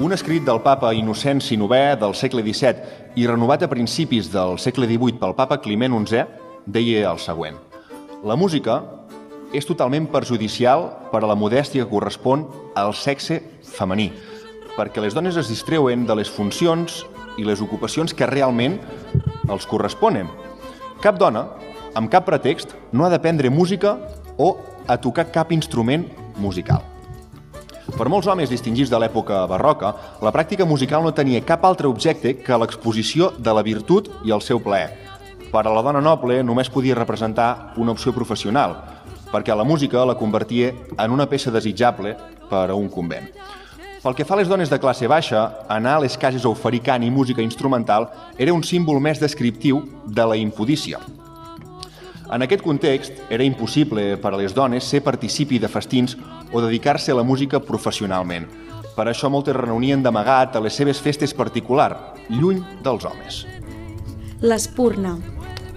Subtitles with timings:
[0.00, 4.86] un escrit del papa Innocenci IX del segle XVII i renovat a principis del segle
[4.86, 6.22] XVIII pel papa Climent XI
[6.66, 7.56] deia el següent.
[8.22, 8.78] La música
[9.52, 12.44] és totalment perjudicial per a la modèstia que correspon
[12.78, 13.40] al sexe
[13.74, 14.12] femení,
[14.76, 17.02] perquè les dones es distreuen de les funcions
[17.38, 18.78] i les ocupacions que realment
[19.48, 20.30] els corresponen.
[21.02, 21.48] Cap dona,
[21.98, 23.96] amb cap pretext, no ha d'aprendre música
[24.36, 24.54] o
[24.86, 26.06] a tocar cap instrument
[26.38, 26.86] musical.
[27.96, 32.34] Per molts homes distingits de l'època barroca, la pràctica musical no tenia cap altre objecte
[32.44, 34.90] que l'exposició de la virtut i el seu plaer.
[35.48, 38.76] Per a la dona noble només podia representar una opció professional,
[39.32, 42.12] perquè la música la convertia en una peça desitjable
[42.50, 43.30] per a un convent.
[44.02, 46.84] Pel que fa a les dones de classe baixa, anar a les cases a oferir
[46.84, 51.00] cant i música instrumental era un símbol més descriptiu de la impudícia.
[52.28, 56.14] En aquest context, era impossible per a les dones ser participi de festins
[56.52, 58.46] o dedicar-se a la música professionalment.
[58.96, 63.44] Per això moltes reunien d'amagat a les seves festes particular, lluny dels homes.
[64.40, 65.16] L'Espurna,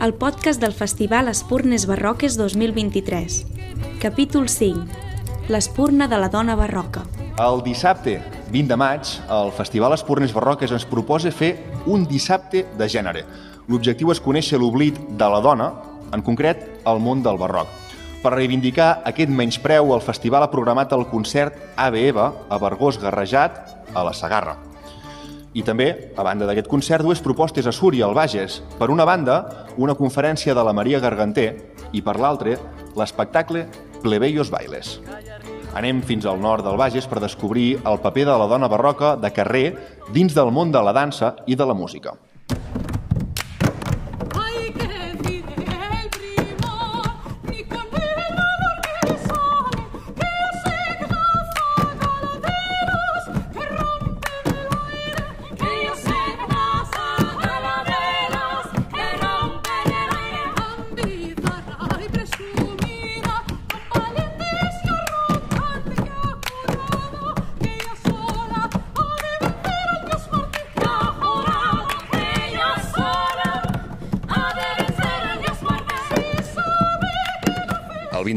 [0.02, 3.45] el podcast del Festival Espurnes Barroques 2023.
[4.02, 4.86] Capítol 5.
[5.49, 7.03] L'Espurna de la dona barroca.
[7.42, 8.19] El dissabte
[8.52, 11.55] 20 de maig, el Festival Espurnes Barroques ens proposa fer
[11.86, 13.25] un dissabte de gènere.
[13.69, 15.72] L'objectiu és conèixer l'oblit de la dona,
[16.11, 17.80] en concret, el món del barroc.
[18.22, 23.55] Per reivindicar aquest menyspreu, el festival ha programat el concert Ave Eva a Vergós Garrejat,
[23.97, 24.59] a la Sagarra.
[25.58, 28.61] I també, a banda d'aquest concert, dues propostes a Súria, al Bages.
[28.77, 31.49] Per una banda, una conferència de la Maria Garganter
[31.97, 32.59] i per l'altra,
[32.95, 33.66] l'espectacle
[34.05, 34.99] Plebeios Bailes.
[35.73, 39.33] Anem fins al nord del Bages per descobrir el paper de la dona barroca de
[39.33, 39.66] carrer
[40.14, 42.14] dins del món de la dansa i de la música.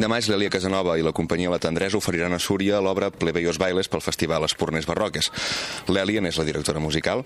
[0.05, 3.89] De maig, l'Elia Casanova i la companyia La Tendresa oferiran a Súria l'obra Plebeios Bailes
[3.89, 5.31] pel Festival Espurnes Barroques.
[5.89, 7.23] L'Elia n'és la directora musical.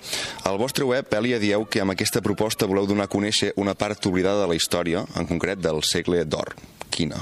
[0.47, 4.07] Al vostre web, Elia, dieu que amb aquesta proposta voleu donar a conèixer una part
[4.07, 6.55] oblidada de la història, en concret del segle d'or.
[6.95, 7.19] Quina?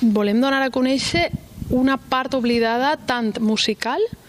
[0.00, 1.28] Volem donar a conèixer
[1.68, 4.28] una part oblidada tant musical com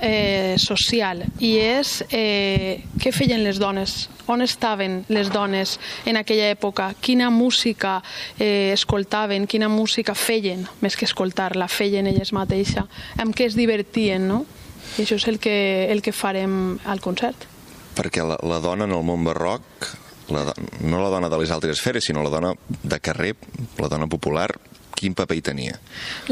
[0.00, 4.08] eh, social i és eh, què feien les dones?
[4.28, 7.98] On estaven les dones en aquella època, quina música
[8.38, 12.84] eh, escoltaven, quina música feien, més que escoltar-la, feien elles mateixa,
[13.16, 14.44] amb què es divertien, no?
[14.98, 17.48] I això és el que, el que farem al concert.
[17.96, 19.88] Perquè la, la dona en el món barroc,
[20.28, 20.44] la,
[20.84, 23.34] no la dona de les altres esferes, sinó la dona de carrer,
[23.80, 24.50] la dona popular,
[24.98, 25.78] quin paper hi tenia?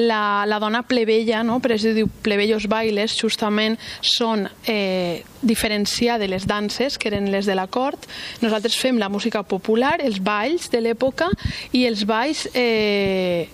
[0.01, 1.61] La, la dona plebeia, no?
[1.63, 7.47] per això diu plebeios bailes, justament són eh, diferenciar de les danses, que eren les
[7.47, 8.09] de la cort.
[8.43, 11.31] Nosaltres fem la música popular, els balls de l'època,
[11.73, 13.47] i els balls eh,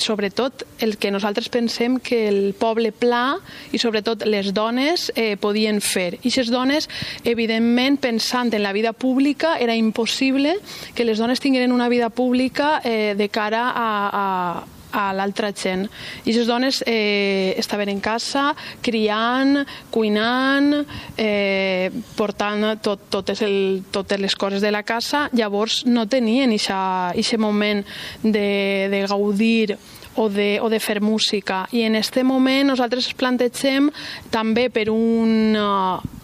[0.00, 3.38] sobretot el que nosaltres pensem que el poble pla
[3.72, 6.14] i sobretot les dones eh, podien fer.
[6.20, 6.88] I aquestes dones,
[7.24, 10.56] evidentment, pensant en la vida pública, era impossible
[10.94, 15.86] que les dones tingueren una vida pública eh, de cara a, a a l'altra gent.
[16.24, 18.50] I aquestes dones eh, estaven en casa
[18.82, 20.84] criant, cuinant,
[21.16, 27.38] eh, portant tot, totes, el, totes les coses de la casa, llavors no tenien aquest
[27.40, 27.84] moment
[28.22, 29.78] de, de gaudir
[30.16, 31.66] o de, o de fer música.
[31.72, 33.90] I en aquest moment nosaltres ens plantegem
[34.30, 35.56] també per un,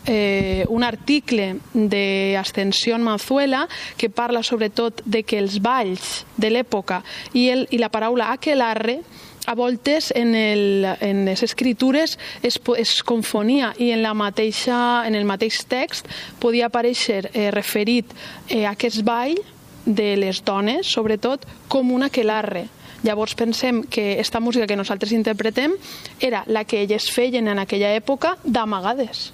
[0.07, 3.67] eh, un article d'Ascensió Manzuela
[3.97, 7.03] que parla sobretot de que els balls de l'època
[7.33, 9.01] i, el, i la paraula aquelarre
[9.47, 15.15] a voltes en, el, en les escritures es, es confonia i en, la mateixa, en
[15.15, 16.11] el mateix text
[16.43, 18.11] podia aparèixer eh, referit
[18.49, 19.39] eh, a aquest ball
[19.87, 22.67] de les dones, sobretot, com una aquelarre.
[23.07, 25.77] Llavors pensem que aquesta música que nosaltres interpretem
[26.19, 29.31] era la que elles feien en aquella època d'amagades.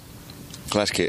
[0.69, 1.07] Clar, és que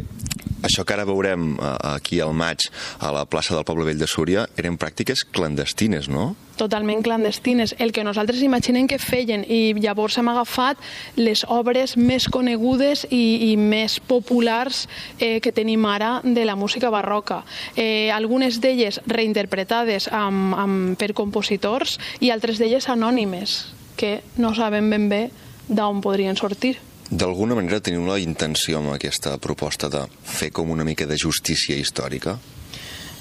[0.65, 2.65] això que ara veurem eh, aquí al maig
[3.05, 6.33] a la plaça del Poble Vell de Súria eren pràctiques clandestines, no?
[6.57, 10.81] Totalment clandestines, el que nosaltres imaginem que feien i llavors hem agafat
[11.17, 14.85] les obres més conegudes i, i més populars
[15.19, 17.43] eh, que tenim ara de la música barroca.
[17.77, 23.61] Eh, algunes d'elles reinterpretades amb, amb, per compositors i altres d'elles anònimes,
[23.97, 25.23] que no sabem ben bé
[25.69, 26.77] d'on podrien sortir.
[27.11, 31.77] D'alguna manera teniu la intenció amb aquesta proposta de fer com una mica de justícia
[31.77, 32.39] històrica?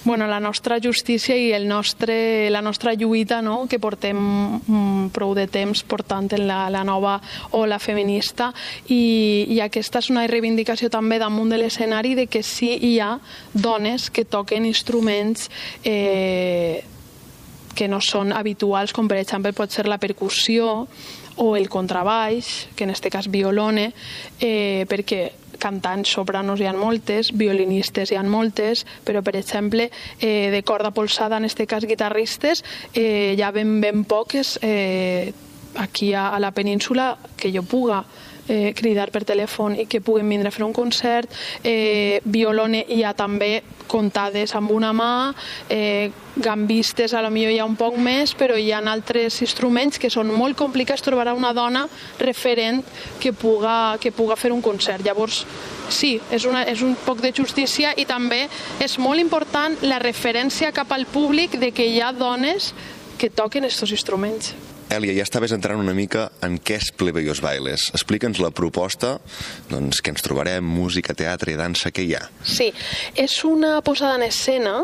[0.06, 3.68] Bueno, la nostra justícia i el nostre, la nostra lluita no?
[3.68, 7.20] que portem mm, prou de temps portant en la, la nova
[7.56, 8.52] ola feminista
[8.88, 13.18] i, i aquesta és una reivindicació també damunt de l'escenari de que sí hi ha
[13.54, 15.50] dones que toquen instruments
[15.84, 16.84] eh,
[17.74, 20.86] que no són habituals, com per exemple pot ser la percussió
[21.42, 23.92] o el contrabaix, que en aquest cas violone,
[24.40, 25.32] eh, perquè
[25.64, 29.90] cantants sopranos hi ha moltes, violinistes hi ha moltes, però per exemple
[30.20, 32.64] eh, de corda polsada, en aquest cas guitarristes,
[32.94, 35.34] eh, hi ha ben, ben poques eh,
[35.80, 38.04] aquí a, a la península que jo puga
[38.48, 41.32] eh, cridar per telèfon i que puguen vindre a fer un concert.
[41.64, 45.34] Eh, violone hi ha també comptades amb una mà,
[45.70, 50.00] eh, gambistes a lo millor hi ha un poc més, però hi ha altres instruments
[50.00, 51.88] que són molt complicats trobar una dona
[52.20, 52.82] referent
[53.20, 55.06] que puga, que puga fer un concert.
[55.06, 55.46] Llavors,
[55.90, 58.48] sí, és, una, és un poc de justícia i també
[58.80, 62.74] és molt important la referència cap al públic de que hi ha dones
[63.18, 64.56] que toquen aquests instruments.
[64.94, 67.88] Èlia, ja estaves entrant una mica en què és Plebeios Bailes.
[67.98, 69.16] Explica'ns la proposta,
[69.72, 72.22] doncs, que ens trobarem, música, teatre i dansa, què hi ha?
[72.46, 72.70] Sí,
[73.18, 74.76] és una posada en escena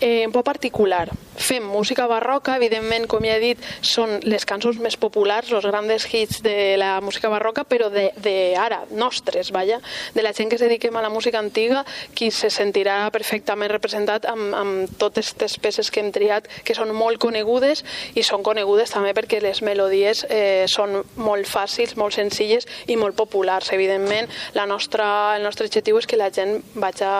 [0.00, 1.04] eh, un poc particular.
[1.38, 6.06] Fem música barroca, evidentment, com ja he dit, són les cançons més populars, els grans
[6.10, 9.78] hits de la música barroca, però de, de ara, nostres, vaja,
[10.14, 11.84] de la gent que es dediquem a la música antiga,
[12.18, 16.90] qui se sentirà perfectament representat amb, amb totes aquestes peces que hem triat, que són
[16.96, 17.84] molt conegudes
[18.18, 23.16] i són conegudes també perquè les melodies eh, són molt fàcils, molt senzilles i molt
[23.18, 23.72] populars.
[23.76, 27.10] Evidentment, la nostra, el nostre objectiu és que la gent vagi,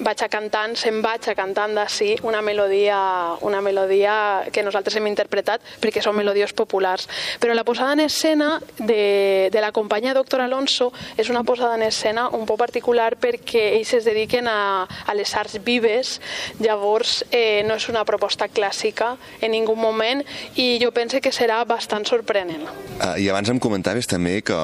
[0.00, 2.98] vagi cantant, se'n vagi cantant d'ací una melodia,
[3.44, 7.08] una melodia que nosaltres hem interpretat perquè són melodies populars.
[7.42, 11.82] Però la posada en escena de, de la companyia Doctor Alonso és una posada en
[11.82, 16.18] escena un poc particular perquè ells es dediquen a, a les arts vives,
[16.60, 20.22] llavors eh, no és una proposta clàssica en ningú moment
[20.56, 22.68] i jo penso que serà serà bastant sorprenent.
[23.00, 24.56] Uh, I abans em comentaves també que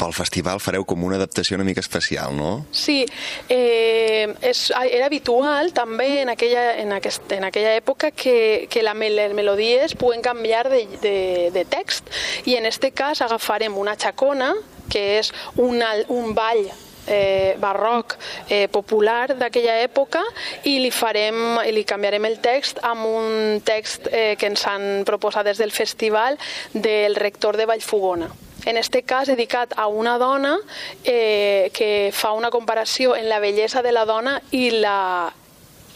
[0.00, 2.64] pel festival fareu com una adaptació una mica especial, no?
[2.74, 3.04] Sí,
[3.52, 8.94] eh, és, era habitual també en aquella, en aquest, en aquella època que, que la,
[8.94, 11.16] les melodies puguen canviar de, de,
[11.54, 12.08] de text
[12.48, 14.54] i en este cas agafarem una xacona,
[14.90, 15.30] que és
[15.60, 16.66] un, un ball
[17.06, 18.16] eh, barroc
[18.48, 20.22] eh, popular d'aquella època
[20.68, 25.04] i li farem i li canviarem el text amb un text eh, que ens han
[25.08, 26.38] proposat des del festival
[26.72, 28.30] del rector de Vallfugona
[28.64, 30.58] en este cas dedicat a una dona
[31.04, 35.32] eh, que fa una comparació en la bellesa de la dona i, la,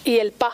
[0.05, 0.53] i el pa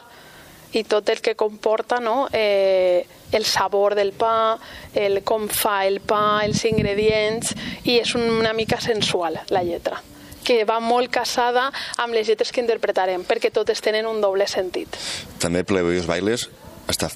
[0.72, 2.28] i tot el que comporta no?
[2.32, 4.58] eh, el sabor del pa,
[4.94, 7.54] el com fa el pa, els ingredients
[7.84, 10.00] i és una mica sensual la lletra
[10.44, 11.68] que va molt casada
[12.02, 14.98] amb les lletres que interpretarem, perquè totes tenen un doble sentit.
[15.42, 16.48] També Plebeios Bailes
[16.90, 17.10] està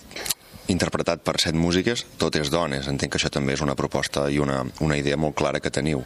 [0.72, 2.88] interpretat per set músiques, totes dones.
[2.90, 6.02] Entenc que això també és una proposta i una, una idea molt clara que teniu.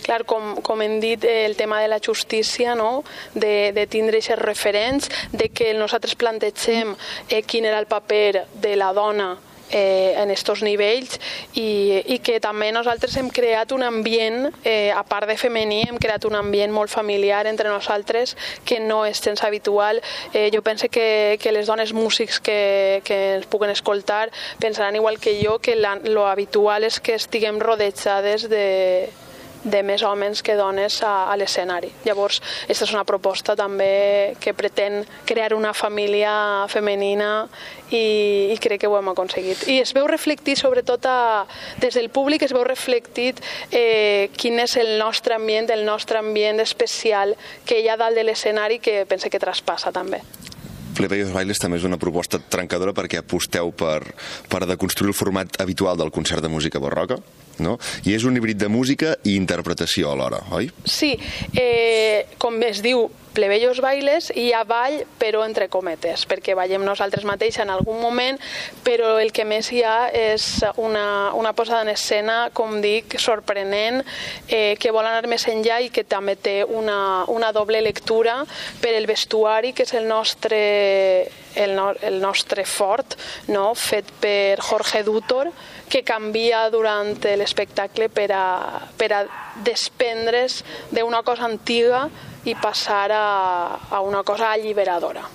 [0.00, 3.04] Clar, com, com hem dit, el tema de la justícia, no?
[3.34, 6.94] de, de tindre aquests referents, de que nosaltres plantegem
[7.28, 9.34] eh, quin era el paper de la dona
[9.70, 11.18] eh, en aquests nivells
[11.54, 15.98] i, i que també nosaltres hem creat un ambient, eh, a part de femení, hem
[16.02, 20.02] creat un ambient molt familiar entre nosaltres que no és gens habitual.
[20.32, 25.18] Eh, jo penso que, que les dones músics que, que ens puguen escoltar pensaran igual
[25.18, 29.08] que jo que la, lo habitual és que estiguem rodejades de,
[29.64, 31.90] de més homes que dones a, a l'escenari.
[32.06, 37.48] Llavors, aquesta és una proposta també que pretén crear una família femenina
[37.90, 39.66] i, i crec que ho hem aconseguit.
[39.68, 41.44] I es veu reflectit, sobretot a,
[41.82, 46.60] des del públic, es veu reflectit eh, quin és el nostre ambient, el nostre ambient
[46.64, 47.36] especial
[47.66, 50.22] que hi ha dalt de l'escenari que pense que traspassa també.
[50.96, 54.02] Plebeios Bailes també és una proposta trencadora perquè aposteu per,
[54.50, 57.20] per deconstruir el format habitual del concert de música barroca,
[57.60, 57.78] no?
[58.04, 60.70] I és un híbrid de música i interpretació alhora, oi?
[60.84, 61.14] Sí,
[61.54, 67.24] eh, com es diu, plebeios bailes i ha ball, però entre cometes, perquè ballem nosaltres
[67.28, 68.38] mateix en algun moment,
[68.86, 70.46] però el que més hi ha és
[70.80, 74.02] una, una posada en escena, com dic, sorprenent,
[74.48, 78.40] eh, que vol anar més enllà i que també té una, una doble lectura
[78.82, 80.60] per el vestuari, que és el nostre,
[81.54, 83.16] el, no, el nostre fort,
[83.48, 83.70] no?
[83.78, 85.52] fet per Jorge Dutor,
[85.90, 88.44] que canvia durant l'espectacle per a,
[88.96, 89.24] per a
[89.66, 90.62] desprendre's
[90.94, 92.06] d'una cosa antiga
[92.46, 93.26] i passar a,
[93.90, 95.26] a una cosa alliberadora.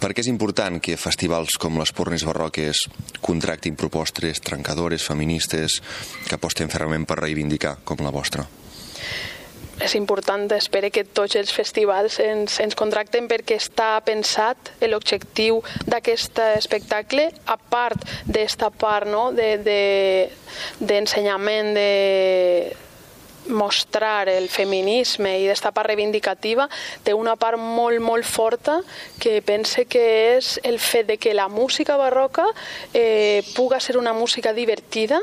[0.00, 2.86] Per què és important que festivals com les Pornes Barroques
[3.20, 5.82] contractin propostes trencadores, feministes,
[6.24, 8.46] que aposten fermament per reivindicar, com la vostra?
[9.90, 15.58] És important, espero que tots els festivals ens, ens contracten perquè està pensat l'objectiu
[15.90, 17.98] d'aquest espectacle, a part
[18.30, 22.89] d'esta part no, d'ensenyament de, de,
[23.48, 26.68] mostrar el feminisme i d'esta part reivindicativa
[27.04, 28.80] té una part molt, molt forta
[29.20, 30.04] que pense que
[30.36, 32.46] és el fet de que la música barroca
[32.92, 35.20] eh, puga ser una música divertida,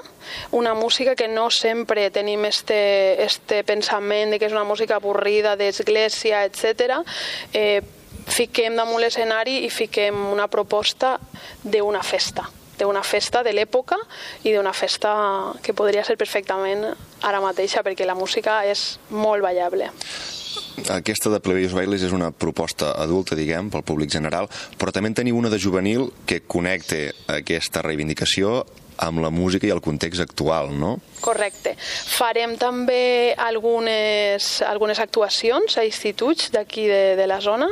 [0.52, 5.56] una música que no sempre tenim este, este pensament de que és una música avorrida,
[5.56, 7.04] d'església, etc.
[7.54, 7.82] Eh,
[8.28, 11.18] fiquem damunt l'escenari i fiquem una proposta
[11.64, 13.98] d'una festa d'una festa de l'època
[14.44, 15.12] i d'una festa
[15.64, 16.86] que podria ser perfectament
[17.26, 19.92] ara mateixa perquè la música és molt ballable.
[20.94, 25.18] Aquesta de Plebeios Bailes és una proposta adulta, diguem, pel públic general, però també en
[25.18, 28.62] teniu una de juvenil que connecte aquesta reivindicació
[28.98, 30.98] amb la música i el context actual, no?
[31.22, 31.76] Correcte.
[31.80, 37.70] Farem també algunes, algunes actuacions a instituts d'aquí de, de la zona,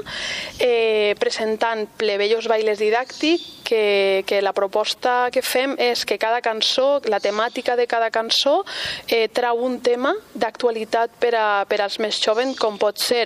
[0.59, 7.01] eh, presentant plebeios bailes didàctics, que, que la proposta que fem és que cada cançó,
[7.11, 8.61] la temàtica de cada cançó,
[9.09, 13.25] eh, trau un tema d'actualitat per, a, per als més jovens, com pot ser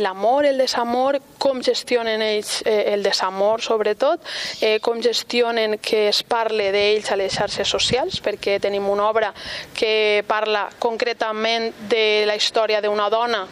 [0.00, 4.24] l'amor, el desamor, com gestionen ells eh, el desamor, sobretot,
[4.60, 9.32] eh, com gestionen que es parle d'ells a les xarxes socials, perquè tenim una obra
[9.74, 13.44] que parla concretament de la història d'una dona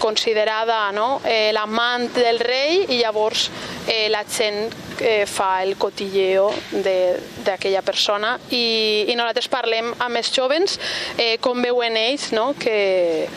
[0.00, 3.50] considerada no, eh, l'amant del rei i llavors
[3.84, 6.48] eh, la gent eh, fa el cotilleo
[7.44, 8.34] d'aquella persona.
[8.50, 10.78] I, i nosaltres parlem amb els jovens
[11.16, 13.28] eh, com veuen ells no, que,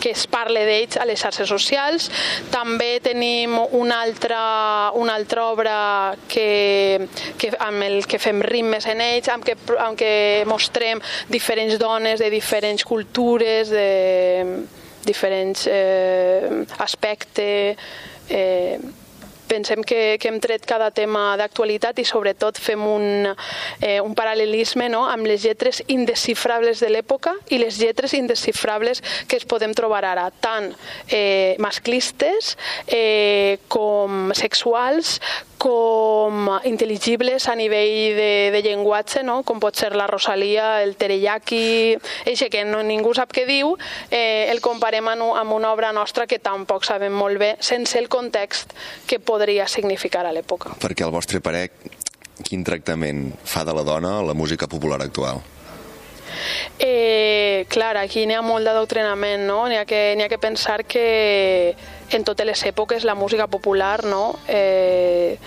[0.00, 2.08] que es parle d'ells a les xarxes socials.
[2.52, 4.42] També tenim una altra,
[4.98, 5.76] una altra obra
[6.28, 7.06] que,
[7.38, 10.14] que, amb el que fem ritmes en ells, amb què, amb què
[10.48, 14.64] mostrem diferents dones de diferents cultures, de
[15.04, 17.76] diferents eh, aspectes,
[18.28, 18.78] eh,
[19.50, 23.26] pensem que, que hem tret cada tema d'actualitat i sobretot fem un,
[23.82, 25.02] eh, un paral·lelisme no?
[25.10, 30.28] amb les lletres indescifrables de l'època i les lletres indescifrables que es podem trobar ara,
[30.42, 30.70] tant
[31.10, 32.54] eh, masclistes
[32.86, 35.18] eh, com sexuals,
[35.60, 39.42] com intel·ligibles a nivell de, de llenguatge, no?
[39.44, 43.74] com pot ser la Rosalia, el Tereyaki, eixe que no, ningú sap què diu,
[44.08, 48.72] eh, el comparem amb, una obra nostra que tampoc sabem molt bé, sense el context
[49.06, 50.72] que podria significar a l'època.
[50.80, 51.68] Perquè al vostre parer,
[52.40, 55.44] quin tractament fa de la dona la música popular actual?
[56.78, 59.66] Eh, clar, aquí n'hi ha molt d'adoctrinament, no?
[59.68, 61.74] N'hi ha, que, ha que pensar que
[62.10, 64.38] en totes les èpoques la música popular no?
[64.48, 65.38] eh,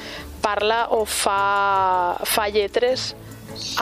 [0.42, 3.14] parla o fa, fa lletres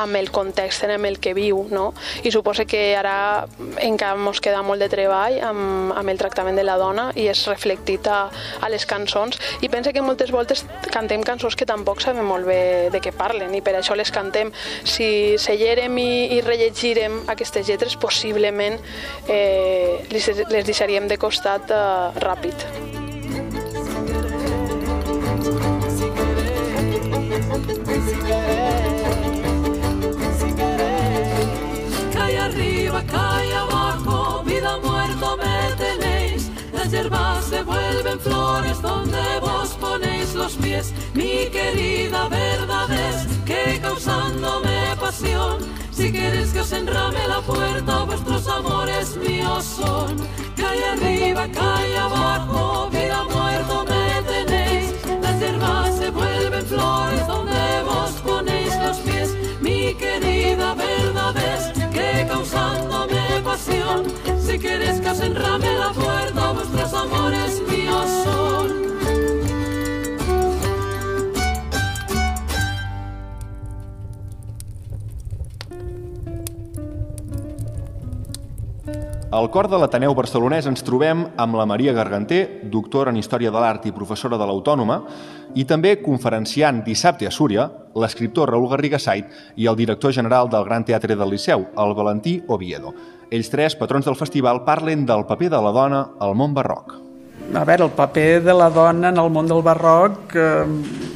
[0.01, 1.91] amb el context en el que viu, no?
[2.23, 3.47] I suposa que ara
[3.81, 7.45] encara ens queda molt de treball amb, amb el tractament de la dona i és
[7.49, 8.21] reflectit a,
[8.61, 12.89] a les cançons i pensa que moltes voltes cantem cançons que tampoc sabem molt bé
[12.93, 14.51] de què parlen i per això les cantem.
[14.83, 18.79] Si sellerem i, i rellegirem aquestes lletres, possiblement
[19.27, 23.00] eh, les, les deixaríem de costat eh, ràpid.
[33.05, 36.49] Cae abajo, vida muerto me tenéis.
[36.73, 40.93] Las hierbas se vuelven flores donde vos ponéis los pies.
[41.13, 45.57] Mi querida verdad es que causándome pasión,
[45.91, 50.15] si queréis que os enrame la puerta, vuestros amores míos son.
[50.55, 54.93] Cae arriba, cae abajo, vida muerto me tenéis.
[55.21, 59.35] Las hierbas se vuelven flores donde vos ponéis los pies.
[59.61, 61.80] Mi querida verdad es
[62.27, 64.05] causándome pasión.
[64.39, 68.90] Si quieres que os enrame la puerta, vuestros amores míos son.
[79.31, 83.59] Al cor de l'Ateneu barcelonès ens trobem amb la Maria Garganter, doctora en Història de
[83.63, 84.97] l'Art i professora de l'Autònoma,
[85.55, 90.65] i també conferenciant dissabte a Súria, l'escriptor Raül Garriga Sait i el director general del
[90.67, 92.91] Gran Teatre del Liceu, el Valentí Oviedo.
[93.31, 96.97] Ells tres, patrons del festival, parlen del paper de la dona al món barroc.
[97.55, 100.67] A veure, el paper de la dona en el món del barroc eh,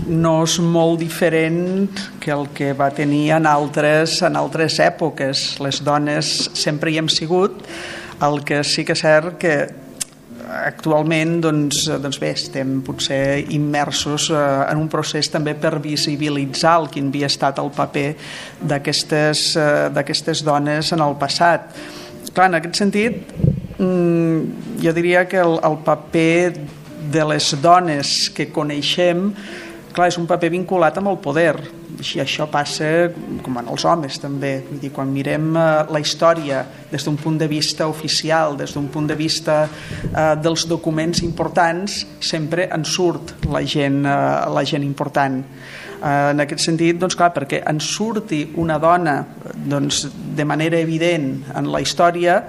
[0.07, 1.91] no és molt diferent
[2.23, 5.45] que el que va tenir en altres, en altres èpoques.
[5.59, 7.59] Les dones sempre hi hem sigut,
[8.23, 9.55] el que sí que és cert que
[10.45, 16.89] actualment doncs, doncs bé, estem potser immersos eh, en un procés també per visibilitzar el
[16.93, 18.07] quin havia estat el paper
[18.61, 21.69] d'aquestes eh, dones en el passat.
[22.31, 23.35] Clar, en aquest sentit,
[23.79, 26.53] mm, jo diria que el, el paper
[27.11, 29.29] de les dones que coneixem
[29.95, 31.55] clar, és un paper vinculat amb el poder.
[31.95, 32.89] I això passa
[33.43, 34.57] com en els homes també.
[34.67, 35.63] Vull dir, quan mirem eh,
[35.95, 40.67] la història des d'un punt de vista oficial des d'un punt de vista eh, dels
[40.67, 44.19] documents importants sempre en surt la gent, eh,
[44.51, 45.41] la gent important.
[45.95, 49.21] Eh, en aquest sentit, doncs clar, perquè en surti una dona
[49.55, 52.41] doncs, de manera evident en la història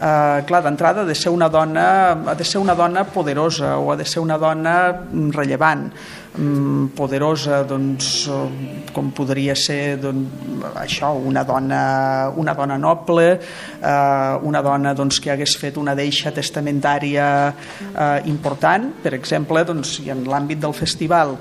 [0.00, 1.86] eh, clar, d'entrada ha de ser una dona
[2.32, 4.76] ha de ser una dona poderosa o ha de ser una dona
[5.12, 5.90] rellevant.
[5.90, 6.29] mm,
[6.96, 8.28] poderosa doncs,
[8.94, 15.32] com podria ser doncs, això, una dona, una dona noble, eh, una dona doncs, que
[15.34, 21.36] hagués fet una deixa testamentària eh, important, per exemple, doncs, i en l'àmbit del festival,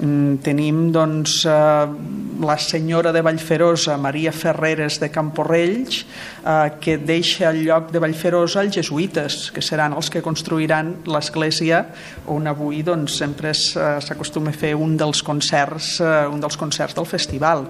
[0.00, 1.86] Mm, tenim doncs, eh,
[2.40, 6.04] la senyora de Vallferosa, Maria Ferreres de Camporrells,
[6.44, 11.86] eh, que deixa el lloc de Vallferosa als jesuïtes, que seran els que construiran l'església
[12.26, 14.00] on avui doncs, sempre eh,
[14.34, 17.66] s'acostuma a fer un dels concerts, eh, un dels concerts del festival.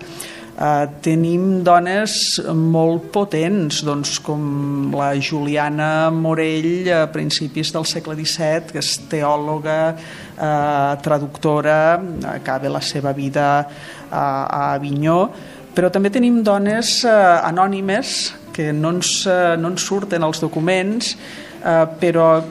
[0.55, 8.71] Uh, tenim dones molt potents, doncs, com la Juliana Morell a principis del segle XVII,
[8.71, 9.97] que és teòloga,
[10.39, 11.99] uh, traductora,
[12.37, 15.33] acaba la seva vida uh, a Avinyó,
[15.75, 21.17] però també tenim dones uh, anònimes que no ens, uh, no ens surten els documents,
[21.65, 22.45] uh, però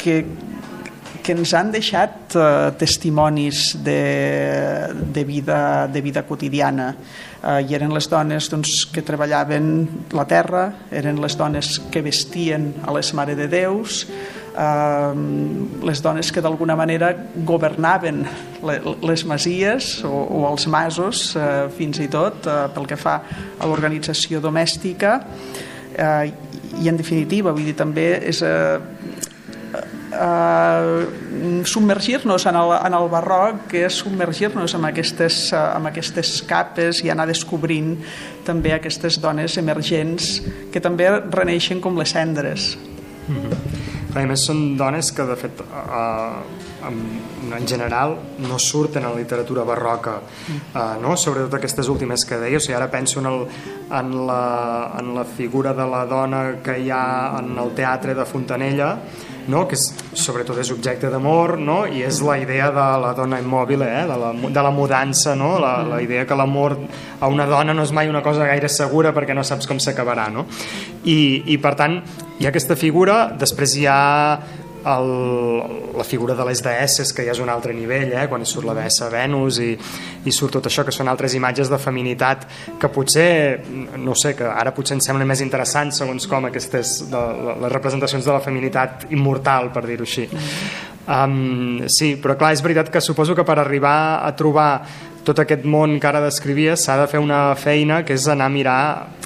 [0.00, 0.24] que
[1.22, 6.92] que ens han deixat eh, testimonis de, de, vida, de vida quotidiana.
[7.42, 9.72] Eh, i eren les dones doncs, que treballaven
[10.18, 14.04] la terra, eren les dones que vestien a les Mare de Déus,
[14.58, 15.14] eh,
[15.86, 17.14] les dones que d'alguna manera
[17.46, 18.24] governaven
[18.62, 23.20] les masies o, o els masos eh, fins i tot eh, pel que fa
[23.58, 25.20] a l'organització domèstica.
[25.92, 26.32] Eh,
[26.80, 28.78] i en definitiva vull dir també és eh,
[30.12, 36.34] eh, submergir-nos en, el, en el barroc que és submergir-nos en aquestes, eh, en aquestes
[36.48, 37.96] capes i anar descobrint
[38.46, 40.34] també aquestes dones emergents
[40.72, 42.76] que també reneixen com les cendres.
[43.28, 43.92] Mm -hmm.
[44.14, 49.16] A més, són dones que, de fet, eh, en, en general no surten en la
[49.16, 51.16] literatura barroca, eh, no?
[51.16, 52.58] sobretot aquestes últimes que deia.
[52.58, 53.42] O sigui, ara penso en, el,
[53.90, 57.04] en, la, en la figura de la dona que hi ha
[57.40, 58.96] en el teatre de Fontanella,
[59.48, 59.64] no?
[59.68, 61.82] que és, sobretot és objecte d'amor no?
[61.86, 64.04] i és la idea de la dona immòbil eh?
[64.08, 65.54] de, la, de la mudança no?
[65.62, 66.76] la, la idea que l'amor
[67.20, 70.28] a una dona no és mai una cosa gaire segura perquè no saps com s'acabarà
[70.32, 70.46] no?
[71.04, 71.98] I, i per tant
[72.38, 74.00] hi ha aquesta figura després hi ha
[74.84, 78.26] el, la figura de les deesses que ja és un altre nivell eh?
[78.30, 79.72] quan surt la deessa Venus i,
[80.24, 82.46] i surt tot això que són altres imatges de feminitat
[82.80, 83.62] que potser,
[83.98, 87.22] no sé, que ara potser ens semblen més interessants segons com aquestes de,
[87.62, 90.26] les representacions de la feminitat immortal, per dir-ho així
[91.06, 94.70] um, sí, però clar, és veritat que suposo que per arribar a trobar
[95.22, 98.54] tot aquest món que ara descrivies s'ha de fer una feina que és anar a
[98.54, 98.80] mirar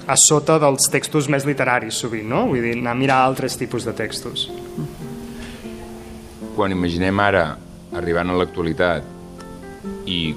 [0.07, 2.45] a sota dels textos més literaris sovint, no?
[2.51, 4.47] Vull dir, anar a mirar altres tipus de textos
[6.57, 7.51] quan imaginem ara
[8.01, 9.05] arribant a l'actualitat
[10.09, 10.33] i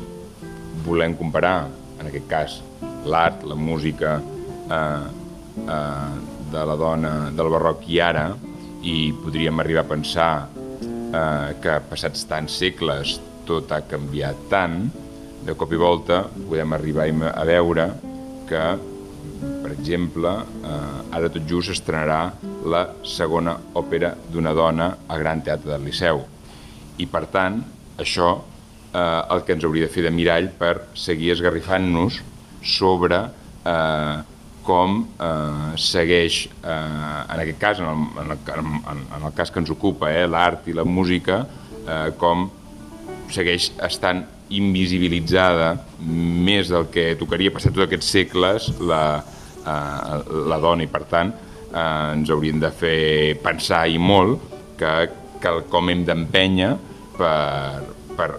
[0.83, 2.57] volem comparar, en aquest cas,
[3.07, 5.05] l'art, la música eh,
[5.63, 6.11] eh,
[6.51, 8.33] de la dona del barroc i ara,
[8.83, 10.33] i podríem arribar a pensar
[10.83, 13.15] eh, que passats tants segles
[13.47, 14.81] tot ha canviat tant,
[15.47, 17.87] de cop i volta podem arribar a veure
[18.49, 18.63] que,
[19.69, 20.29] per exemple,
[20.65, 22.31] eh, ara tot just estrenarà
[22.65, 26.23] la segona òpera d'una dona al Gran Teatre del Liceu.
[26.97, 27.59] I per tant,
[28.01, 32.19] això eh, el que ens hauria de fer de mirall per seguir esgarrifant-nos
[32.65, 33.21] sobre
[33.61, 34.17] eh,
[34.65, 39.61] com eh, segueix, eh, en aquest cas, en el, en el, en, el cas que
[39.61, 41.43] ens ocupa, eh, l'art i la música,
[41.85, 42.49] eh, com
[43.29, 49.03] segueix estant invisibilitzada més del que tocaria passar tots aquests segles la,
[49.69, 54.41] eh, la dona i per tant eh, ens haurien de fer pensar i molt
[54.79, 54.93] que,
[55.41, 56.71] que com hem d'empènyer
[57.17, 57.83] per,
[58.17, 58.29] per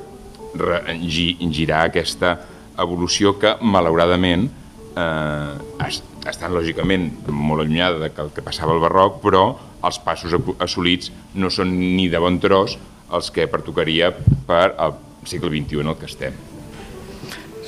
[1.06, 2.36] girar aquesta
[2.80, 4.48] evolució que malauradament
[4.96, 5.90] eh,
[6.28, 9.44] estan lògicament molt allunyada de que que passava al barroc, però
[9.86, 12.76] els passos assolits no són ni de bon tros
[13.10, 14.12] els que pertocaria
[14.46, 16.49] per al segle XXI en el que estem.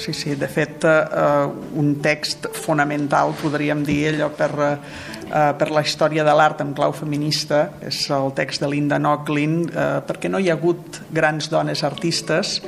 [0.02, 1.46] Sí, sí, de fet, eh,
[1.78, 6.90] un text fonamental, podríem dir, allò per, eh, per la història de l'art en clau
[6.90, 11.84] feminista, és el text de Linda Nochlin, eh, perquè no hi ha hagut grans dones
[11.84, 12.60] artistes,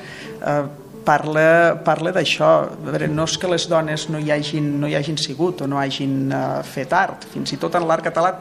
[0.47, 0.63] eh,
[1.05, 2.71] parla, parla d'això.
[3.11, 6.33] No és que les dones no hi hagin, no hi hagin sigut o no hagin
[6.33, 7.27] uh, fet art.
[7.33, 8.33] Fins i tot en l'art català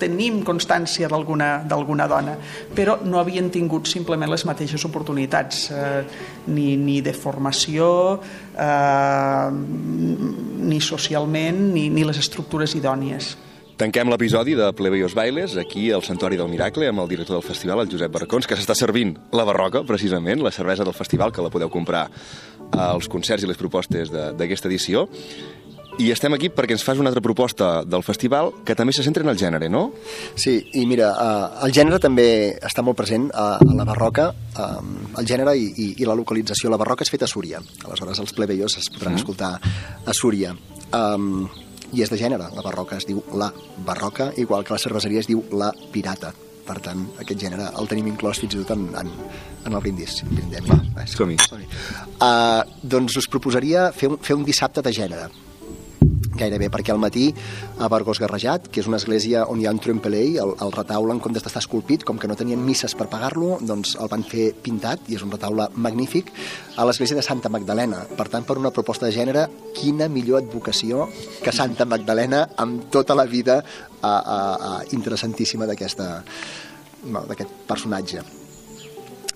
[0.00, 2.36] tenim constància d'alguna dona,
[2.74, 6.04] però no havien tingut simplement les mateixes oportunitats, eh,
[6.46, 7.90] ni, ni de formació,
[8.54, 9.50] eh,
[10.70, 13.36] ni socialment, ni, ni les estructures idònies.
[13.78, 17.84] Tanquem l'episodi de Plebeios Bailes aquí al Santuari del Miracle amb el director del festival,
[17.84, 21.52] el Josep Barracons, que s'està servint la barroca, precisament, la cervesa del festival, que la
[21.54, 22.08] podeu comprar
[22.74, 25.06] als concerts i les propostes d'aquesta edició.
[25.98, 29.24] I estem aquí perquè ens fas una altra proposta del festival que també se centra
[29.24, 29.88] en el gènere, no?
[30.38, 34.28] Sí, i mira, uh, el gènere també està molt present a, a la barroca,
[34.62, 36.70] um, el gènere i, i, i la localització.
[36.70, 39.22] La barroca és feta a Súria, aleshores els plebeios es podran mm.
[39.24, 40.52] escoltar a Súria.
[40.94, 41.48] Um,
[41.90, 43.50] i és de gènere, la barroca es diu la
[43.82, 46.30] barroca, igual que la cerveseria es diu la pirata.
[46.68, 49.10] Per tant, aquest gènere el tenim inclòs fins i tot en, en,
[49.66, 50.20] en el brindis.
[50.30, 51.42] Brindem, Va, som-hi.
[51.42, 55.26] Som uh, doncs us proposaria fer un, fer un dissabte de gènere
[56.38, 57.28] gairebé, perquè al matí
[57.78, 61.14] a Bargos Garrejat, que és una església on hi ha un trempelei, el, el retaule
[61.14, 64.50] en comptes d'estar esculpit, com que no tenien misses per pagar-lo, doncs el van fer
[64.64, 66.32] pintat, i és un retaule magnífic,
[66.78, 68.04] a l'església de Santa Magdalena.
[68.16, 69.46] Per tant, per una proposta de gènere,
[69.76, 71.08] quina millor advocació
[71.42, 73.60] que Santa Magdalena amb tota la vida
[74.00, 74.40] a, a,
[74.72, 76.10] a interessantíssima d'aquesta
[76.98, 78.24] d'aquest personatge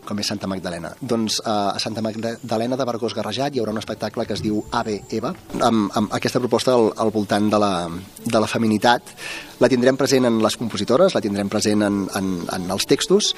[0.07, 0.93] com és Santa Magdalena.
[1.01, 4.63] Doncs eh, a Santa Magdalena de Bargós Garrejat hi haurà un espectacle que es diu
[4.71, 7.73] Ave Eva, amb, amb aquesta proposta al, al voltant de la,
[8.25, 9.15] de la feminitat.
[9.63, 13.33] La tindrem present en les compositores, la tindrem present en, en, en els textos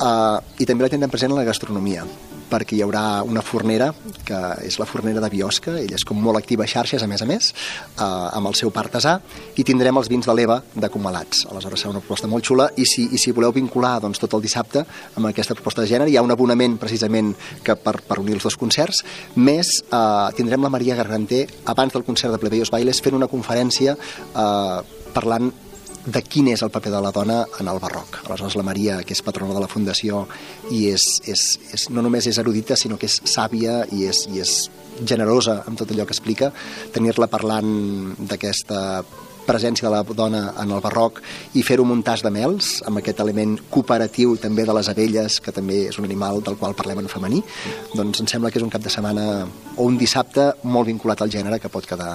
[0.00, 2.06] eh, i també la tindrem present en la gastronomia
[2.50, 3.90] perquè hi haurà una fornera,
[4.26, 7.22] que és la fornera de Biosca, ella és com molt activa a xarxes, a més
[7.22, 9.18] a més, eh, amb el seu partasà,
[9.56, 11.46] i tindrem els vins de l'Eva de Comalats.
[11.50, 14.44] Aleshores serà una proposta molt xula, i si, i si voleu vincular doncs, tot el
[14.44, 14.84] dissabte
[15.16, 17.32] amb aquesta proposta de gènere, hi ha un abonament precisament
[17.64, 19.04] que per, per unir els dos concerts,
[19.36, 23.96] més eh, tindrem la Maria Garganter abans del concert de Plebeios Bailes fent una conferència
[23.96, 24.78] eh,
[25.14, 25.50] parlant
[26.10, 28.20] de quin és el paper de la dona en el barroc.
[28.24, 30.24] Aleshores, la Maria, que és patrona de la Fundació,
[30.74, 31.44] i és, és,
[31.74, 34.54] és, no només és erudita, sinó que és sàvia i és, i és
[35.06, 36.50] generosa amb tot allò que explica,
[36.94, 37.70] tenir-la parlant
[38.18, 38.80] d'aquesta
[39.50, 41.20] presència de la dona en el barroc
[41.58, 45.52] i fer-ho un tas de mels, amb aquest element cooperatiu també de les abelles, que
[45.52, 47.42] també és un animal del qual parlem en femení,
[47.92, 49.26] doncs em sembla que és un cap de setmana
[49.76, 52.14] o un dissabte molt vinculat al gènere que pot quedar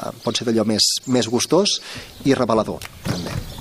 [0.00, 1.78] Eh, pot ser d'allò més, més gustós
[2.24, 3.59] i revelador, també.